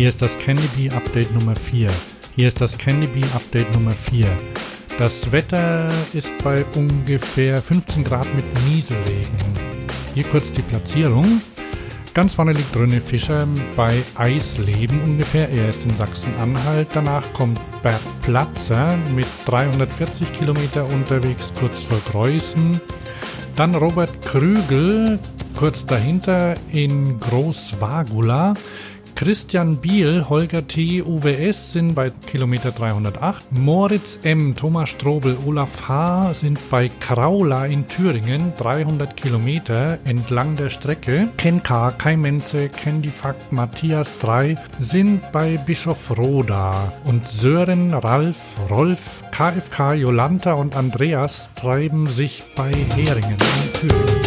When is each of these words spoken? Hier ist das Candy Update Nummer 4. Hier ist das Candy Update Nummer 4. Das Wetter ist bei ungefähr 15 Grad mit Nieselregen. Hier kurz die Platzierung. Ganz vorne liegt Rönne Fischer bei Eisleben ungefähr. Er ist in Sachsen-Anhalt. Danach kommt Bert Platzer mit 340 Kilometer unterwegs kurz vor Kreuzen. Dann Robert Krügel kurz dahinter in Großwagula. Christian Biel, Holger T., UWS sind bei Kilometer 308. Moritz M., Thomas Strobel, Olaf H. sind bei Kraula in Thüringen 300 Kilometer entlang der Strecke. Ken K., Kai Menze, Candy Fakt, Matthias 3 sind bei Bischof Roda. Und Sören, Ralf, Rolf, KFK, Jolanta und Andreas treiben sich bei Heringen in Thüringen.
Hier 0.00 0.08
ist 0.08 0.22
das 0.22 0.34
Candy 0.38 0.88
Update 0.88 1.30
Nummer 1.34 1.54
4. 1.54 1.90
Hier 2.34 2.48
ist 2.48 2.58
das 2.58 2.78
Candy 2.78 3.22
Update 3.34 3.70
Nummer 3.74 3.90
4. 3.90 4.26
Das 4.98 5.30
Wetter 5.30 5.90
ist 6.14 6.32
bei 6.42 6.64
ungefähr 6.74 7.60
15 7.60 8.04
Grad 8.04 8.26
mit 8.34 8.46
Nieselregen. 8.66 9.36
Hier 10.14 10.24
kurz 10.24 10.52
die 10.52 10.62
Platzierung. 10.62 11.42
Ganz 12.14 12.32
vorne 12.32 12.54
liegt 12.54 12.74
Rönne 12.74 12.98
Fischer 12.98 13.46
bei 13.76 14.02
Eisleben 14.14 15.02
ungefähr. 15.02 15.50
Er 15.50 15.68
ist 15.68 15.84
in 15.84 15.94
Sachsen-Anhalt. 15.94 16.88
Danach 16.94 17.30
kommt 17.34 17.60
Bert 17.82 18.00
Platzer 18.22 18.96
mit 19.14 19.26
340 19.44 20.32
Kilometer 20.32 20.86
unterwegs 20.86 21.52
kurz 21.60 21.82
vor 21.82 22.00
Kreuzen. 22.10 22.80
Dann 23.54 23.74
Robert 23.74 24.22
Krügel 24.22 25.18
kurz 25.58 25.84
dahinter 25.84 26.54
in 26.72 27.20
Großwagula. 27.20 28.54
Christian 29.20 29.76
Biel, 29.76 30.30
Holger 30.30 30.66
T., 30.66 31.02
UWS 31.02 31.72
sind 31.72 31.94
bei 31.94 32.08
Kilometer 32.08 32.70
308. 32.70 33.52
Moritz 33.52 34.18
M., 34.22 34.56
Thomas 34.56 34.88
Strobel, 34.88 35.36
Olaf 35.44 35.90
H. 35.90 36.32
sind 36.32 36.58
bei 36.70 36.88
Kraula 36.88 37.66
in 37.66 37.86
Thüringen 37.86 38.54
300 38.56 39.14
Kilometer 39.18 39.98
entlang 40.06 40.56
der 40.56 40.70
Strecke. 40.70 41.28
Ken 41.36 41.62
K., 41.62 41.90
Kai 41.90 42.16
Menze, 42.16 42.68
Candy 42.68 43.10
Fakt, 43.10 43.52
Matthias 43.52 44.16
3 44.20 44.56
sind 44.78 45.20
bei 45.32 45.58
Bischof 45.58 46.16
Roda. 46.16 46.90
Und 47.04 47.28
Sören, 47.28 47.92
Ralf, 47.92 48.38
Rolf, 48.70 49.22
KFK, 49.32 49.92
Jolanta 49.96 50.54
und 50.54 50.74
Andreas 50.74 51.50
treiben 51.56 52.06
sich 52.06 52.42
bei 52.56 52.72
Heringen 52.72 53.36
in 53.36 53.72
Thüringen. 53.74 54.19